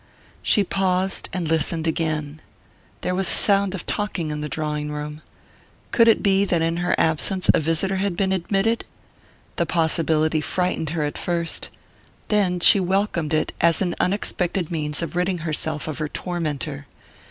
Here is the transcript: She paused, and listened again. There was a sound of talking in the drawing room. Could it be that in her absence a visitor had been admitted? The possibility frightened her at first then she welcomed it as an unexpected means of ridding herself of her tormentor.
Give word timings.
She 0.41 0.63
paused, 0.63 1.29
and 1.31 1.47
listened 1.47 1.85
again. 1.85 2.41
There 3.01 3.13
was 3.13 3.27
a 3.27 3.35
sound 3.35 3.75
of 3.75 3.85
talking 3.85 4.31
in 4.31 4.41
the 4.41 4.49
drawing 4.49 4.91
room. 4.91 5.21
Could 5.91 6.07
it 6.07 6.23
be 6.23 6.43
that 6.43 6.63
in 6.63 6.77
her 6.77 6.95
absence 6.97 7.51
a 7.53 7.59
visitor 7.59 7.97
had 7.97 8.17
been 8.17 8.31
admitted? 8.31 8.83
The 9.57 9.67
possibility 9.67 10.41
frightened 10.41 10.89
her 10.89 11.03
at 11.03 11.19
first 11.19 11.69
then 12.29 12.59
she 12.61 12.79
welcomed 12.79 13.35
it 13.35 13.53
as 13.61 13.79
an 13.79 13.93
unexpected 13.99 14.71
means 14.71 15.03
of 15.03 15.15
ridding 15.15 15.41
herself 15.45 15.87
of 15.87 15.99
her 15.99 16.07
tormentor. 16.07 16.87